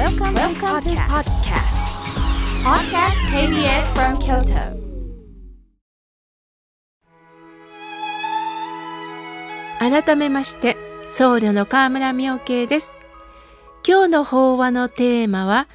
[0.00, 1.76] Welcome, Welcome to podcast.
[2.64, 4.80] Podcast KBS from Kyoto.
[9.78, 12.96] 改めまして僧侶の河村明慶です
[13.86, 15.68] 今日の法話のテーマは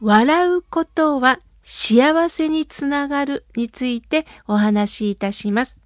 [0.00, 5.80] 笑うことは幸せにつながるについてお話しいたします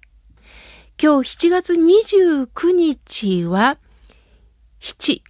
[1.01, 3.79] 今日7月29日は
[4.79, 5.23] 七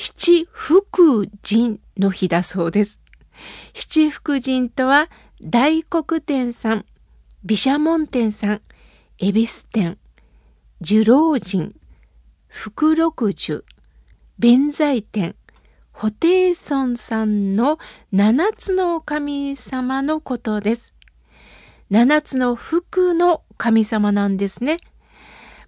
[0.00, 3.00] 七福神の日だそうです
[3.74, 5.10] 七福神とは
[5.42, 6.84] 大黒天さん
[7.44, 8.60] 毘沙門天さん
[9.18, 9.98] 恵比寿天
[10.80, 11.74] 寿老人
[12.46, 13.64] 福禄寿
[14.38, 15.34] 弁財天
[15.92, 17.80] 布袋尊さんの
[18.12, 20.94] 七つの神様のことです。
[21.90, 24.76] 七つの福の神様なんですね。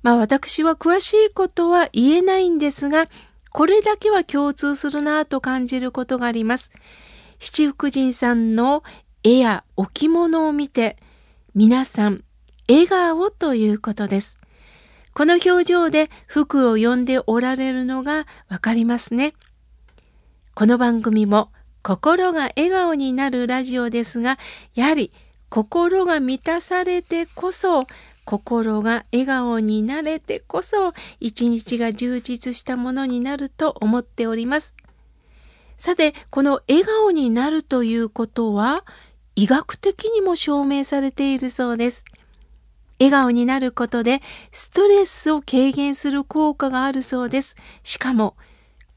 [0.05, 3.09] まあ私は詳しいことは言えないんですが、
[3.53, 6.71] これだけは共通するなぁと感じることがあります。
[7.39, 8.83] 七福神さんの
[9.23, 10.97] 絵や置物を見て、
[11.55, 12.23] 皆さん
[12.69, 14.39] 笑顔ということです。
[15.13, 19.35] この表情で服を呼んでおられるのがわかりますね。
[20.55, 21.51] この番組も
[21.83, 24.39] 心が笑顔になるラジオですが、
[24.75, 25.13] やはり
[25.49, 27.87] 心が満たされてこそ、
[28.25, 34.75] 心が笑顔になれてこそ、一日が充実したものになると思っております。
[35.77, 38.85] さて、この笑顔になるということは、
[39.37, 42.05] 医学的にも証明されているそうです。
[43.01, 44.21] 笑顔になることで
[44.53, 47.57] ストレスを軽減する効果があるそうです。
[47.83, 48.37] しかも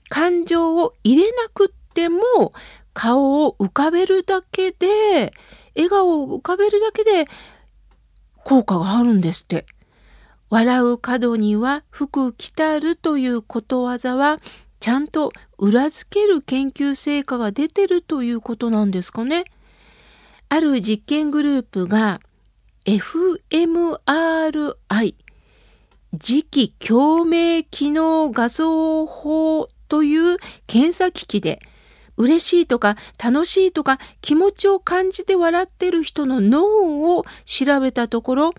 [0.09, 2.53] 感情を入れなくっても
[2.93, 5.31] 顔を浮かべるだけで
[5.75, 7.27] 笑顔を浮かべるだけで
[8.43, 9.65] 効果があるんですって。
[10.49, 14.39] 笑う角には服着たるということわざは
[14.79, 19.45] ちゃんと裏付ける研究成果が出てるということなんですかね。
[20.49, 22.19] ある実験グループが
[22.85, 23.95] fMRI
[26.13, 30.37] 磁気共鳴機能画像法という
[30.67, 31.59] 検査機器で
[32.17, 38.51] 嬉しいとか楽しいとか気持ちを感じて笑ってる人の脳を調べたところ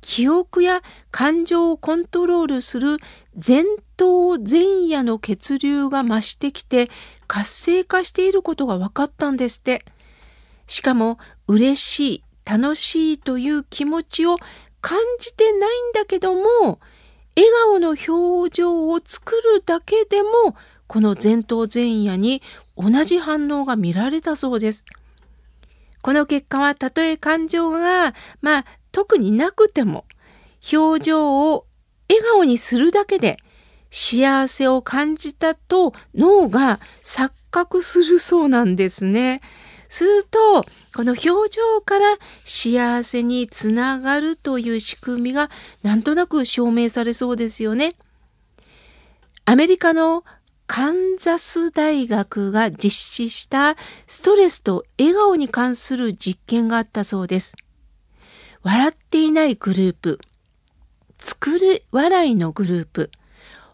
[0.00, 2.98] 記憶や感情をコントロールする
[3.34, 3.64] 前
[3.96, 6.88] 頭前野の血流が増してきて
[7.26, 9.84] 活性化していることが分かったんですって。
[10.66, 14.36] しかも嬉しい楽しいという気持ちを
[14.80, 16.78] 感じてないんだけども
[17.36, 20.56] 笑顔の表情を作るだけでも
[20.86, 22.42] この前頭前野に
[22.76, 24.84] 同じ反応が見られたそうです。
[26.02, 30.04] この結果はたとえ感情がまあ特になくても
[30.72, 31.66] 表情を
[32.08, 33.38] 笑顔にするだけで
[33.90, 39.40] 幸せを感じたと脳が錯覚するそうなんですね。
[39.88, 40.64] すると
[40.94, 45.50] この表情から幸せにつながるという仕組みが
[45.82, 47.94] なんとなく証明されそうですよね。
[49.44, 50.24] アメリカの
[50.66, 57.56] カンザス大学が実施したストレスと笑顔に関する実験があったそうです。
[58.62, 60.18] 笑っていないグループ、
[61.18, 63.10] 作る笑いのグループ、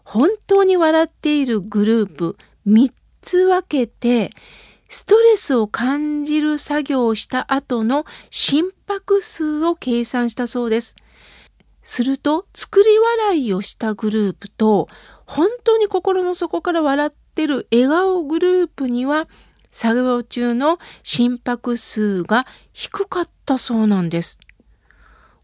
[0.03, 2.37] 本当に笑っているグループ
[2.67, 4.31] 3つ分けて
[4.93, 10.95] ストレスを感じる作業をした後の心拍数を計算したそうです。
[11.81, 14.87] すると、作り笑いをしたグループと、
[15.33, 19.27] 本当に心の底から笑ってる笑顔グループには、
[19.71, 24.37] 作業中の心拍数が低かったそうなんです。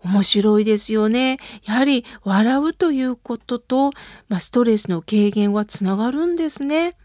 [0.06, 1.40] 面白いですよね。
[1.66, 3.90] やはり笑うということと、
[4.28, 6.96] まあ、ストレスの軽減はつながるんですね。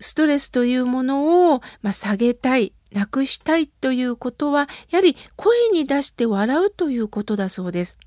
[0.00, 7.98] ストレスというものを、まあ、下げたいなくしたいということはやはり声に出して笑うということだそうです。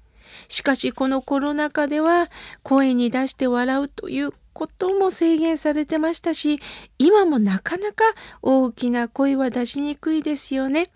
[0.47, 2.29] しかしこのコロナ禍では
[2.63, 6.59] 声に出して笑うということも制限されてましたし
[6.99, 8.03] 今もなかなか
[8.41, 10.91] 大きな声は出しにくいですよね。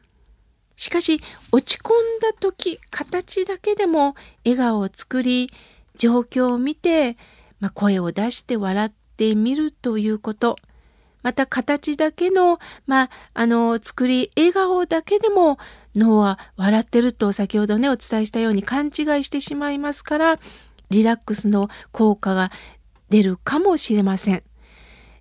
[0.75, 1.21] しかし
[1.51, 5.49] 落ち込んだ時形だけでも笑顔を作り
[5.95, 7.17] 状況を見て、
[7.61, 10.57] まあ、声を出して笑ってみるということ
[11.25, 15.57] また形だけの、まあ、あの、作り、笑顔だけでも
[15.95, 18.91] 脳は笑ってると先ほどね、お伝えしたように勘違い
[19.23, 20.39] してしまいますから、
[20.91, 22.51] リラックスの効果が
[23.09, 24.43] 出るかもしれません。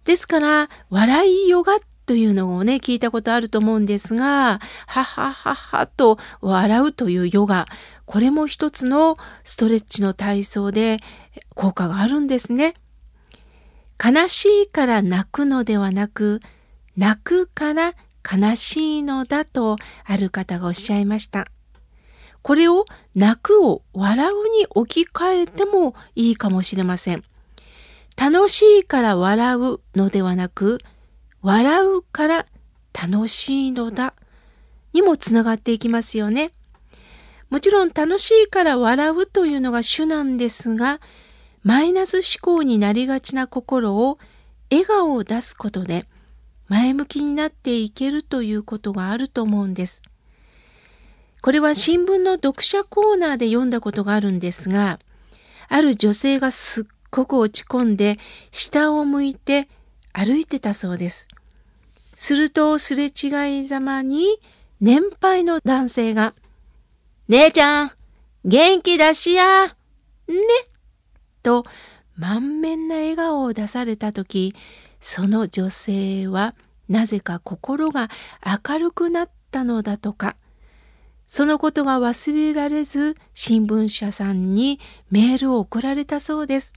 [0.04, 7.64] ですから、笑いヨガというのをね、聞いたことあると思うんですが、ははははと笑うというヨガ、
[8.04, 10.98] これも一つのストレッチの体操で
[11.54, 12.74] 効果があるんですね。
[14.02, 16.40] 悲しいから泣くのではなく、
[16.96, 17.94] 泣くから
[18.24, 21.46] 悲しいのだとある方がおっしゃいました。
[22.42, 27.22] これを泣くを笑うに置き換えてもいいかもしれません。
[28.16, 30.78] 楽しいから笑うのではなく、
[31.42, 32.46] 笑うから
[32.92, 34.14] 楽しいのだ
[34.92, 36.52] にもつながっていきますよね。
[37.50, 41.00] もちろん楽しいから笑うというのが主なんですが、
[41.64, 44.18] マイナス思考になりがちな心を
[44.70, 46.06] 笑顔を出すことで
[46.68, 50.02] 前向きになっていけるということがあると思うんです。
[51.40, 54.98] これは新聞の読者コーナーで読んだことがあるんですが、
[55.68, 58.18] ある女性がすっごく落ち込んで
[58.50, 59.68] 下を向いて
[60.12, 61.28] 歩いてたそうです。
[62.16, 64.38] するとすれ違いざまに
[64.80, 66.34] 年配の男性が、
[67.28, 67.92] 姉ちゃん、
[68.44, 69.66] 元気出しや、
[70.28, 70.34] ね、
[71.44, 71.64] と
[72.16, 74.54] 満面な笑顔を出された時、
[74.98, 76.56] その女性は
[76.88, 78.08] なぜか心が
[78.68, 80.36] 明るくなったのだとか、
[81.28, 84.80] そのことが忘れられず新聞社さんに
[85.10, 86.72] メールを送られたそうです。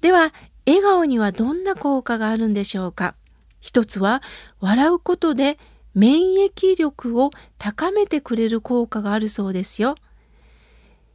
[0.00, 0.32] では、
[0.66, 3.14] 笑顔にはどんな効果があるんでしょうか
[3.60, 4.22] 一つは
[4.60, 5.58] 笑うことで
[5.94, 9.96] 免疫力を高めてくれる効果があるそうですよ。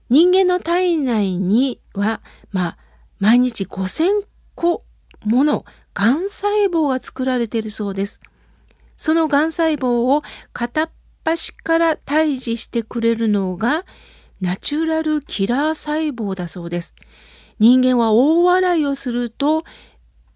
[0.09, 2.21] 人間の体内には、
[2.51, 2.77] まあ、
[3.19, 4.83] 毎日5000個
[5.25, 8.21] ものがん細胞が作られているそうです。
[8.95, 10.23] そのがん細胞を
[10.53, 10.89] 片っ
[11.25, 13.83] 端から退治してくれるのが
[14.39, 16.95] ナチュラルキラー細胞だそうです。
[17.59, 19.63] 人間は大笑いをすると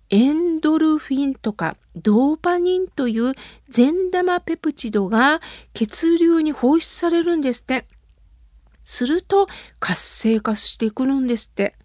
[0.09, 3.33] エンドルフィンとかドーパニンという
[3.69, 5.39] 善玉ペプチドが
[5.73, 7.85] 血流に放出されるんですって。
[8.83, 9.47] すると
[9.79, 11.75] 活性化してくるんですって。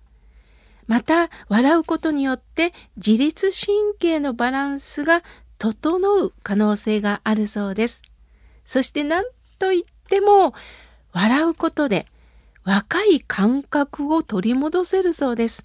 [0.86, 5.22] また笑うことによって自律神経のバランスが
[5.58, 8.02] 整う可能性があるそうです。
[8.64, 9.24] そして何
[9.58, 10.54] と言っても
[11.12, 12.06] 笑うことで
[12.64, 15.62] 若い感覚を取り戻せるそうです。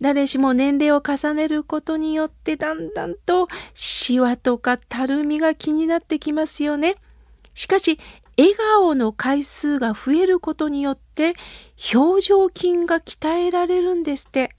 [0.00, 6.96] 誰しも年齢を重ねることによってだんだんとシワとかたるみが気になってきますよね。
[7.54, 7.98] しかし
[8.38, 11.34] 笑顔の回数が増えることによって
[11.94, 14.54] 表情筋が鍛えられるんですって。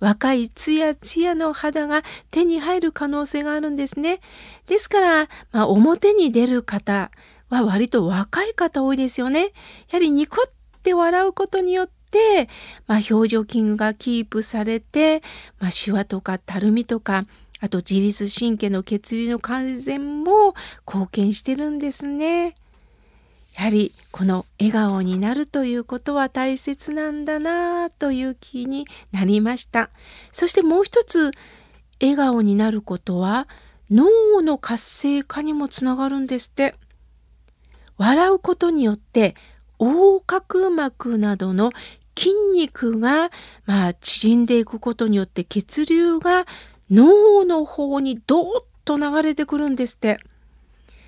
[0.00, 4.20] 若いツヤツヤの肌が手に入る可能性があるんですね。
[4.66, 7.10] ですから、まあ、表に出る方
[7.48, 9.44] は割と若い方多いですよね。
[9.44, 9.50] や
[9.92, 10.52] はりニコっ
[10.82, 12.50] て笑うことによって、
[12.86, 15.22] まあ、表情筋がキープされて、
[15.58, 17.24] まあ、シワとかたるみとか、
[17.60, 20.54] あと自律神経の血流の改善も
[20.86, 22.52] 貢献してるんですね。
[23.56, 29.90] やはりこの笑顔になるということは大切なんだなという気になりました。
[30.32, 31.30] そしてもう一つ
[32.00, 33.48] 笑顔になることは
[33.90, 36.74] 脳の活性化にもつながるんですって。
[37.96, 39.36] 笑うことによって
[39.78, 41.70] 横隔膜などの
[42.16, 43.30] 筋肉が、
[43.66, 46.46] まあ、縮んでいくことによって血流が
[46.90, 50.18] 脳の方にどーっと流れてくるんですって。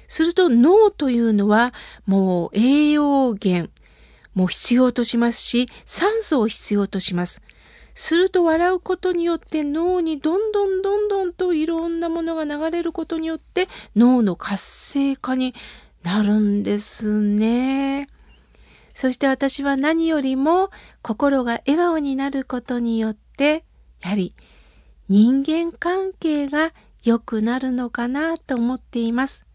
[0.08, 1.72] すると脳というのは
[2.06, 3.70] もう栄養源
[4.34, 7.42] も必要としますし酸素を必要とします。
[7.94, 15.54] すると笑うことによって脳にどんどんどんどんといろんなものが流れることによって脳の活性化に
[16.02, 18.06] なるんですね。
[18.92, 20.70] そして私は何よりも
[21.00, 23.64] 心が笑顔になることによって
[24.02, 24.34] やはり
[25.08, 26.72] 人間関係が
[27.02, 29.45] 良くなるのかなと思っています。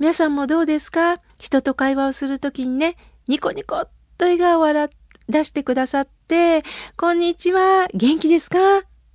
[0.00, 1.18] 皆さんもどうですか？
[1.38, 2.96] 人と会話をするときにね、
[3.28, 4.88] ニコニコっと笑顔を
[5.28, 6.62] 出してくださって、
[6.96, 8.56] こんにちは、元気ですか？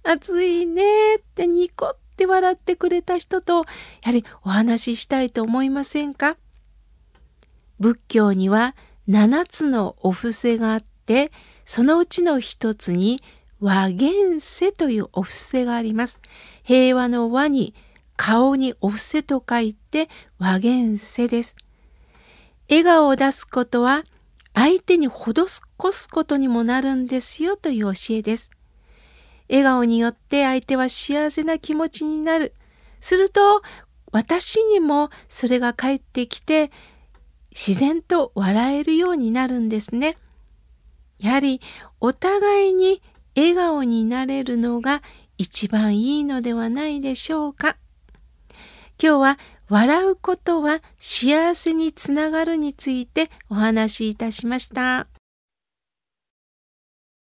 [0.03, 3.63] 暑いねってニコって笑ってくれた人と、や
[4.03, 6.37] はりお話ししたいと思いませんか？
[7.79, 8.75] 仏教には
[9.09, 11.31] 7つのお布施があって、
[11.65, 13.19] そのうちの一つに
[13.59, 16.19] 和現世というお布施があります。
[16.61, 17.73] 平和の和に
[18.17, 21.55] 顔にお布施と書いて和現世です。
[22.69, 24.03] 笑顔を出すことは
[24.53, 28.51] 相手に施すことにもなるんですよという教えです。
[29.49, 32.53] 笑顔によって相手は幸せな気持ちになる。
[32.99, 33.61] すると
[34.11, 36.71] 私にもそれが返ってきて
[37.51, 40.15] 自然と笑えるようになるんですね。
[41.19, 41.61] やはり
[41.99, 43.01] お互いに
[43.35, 45.01] 笑顔になれるのが
[45.37, 47.75] 一番いいのではないでしょうか。
[49.01, 55.07] 今日は笑うことは幸せにつながるについてお話しいたしました。